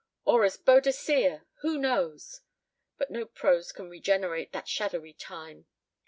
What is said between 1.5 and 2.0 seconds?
who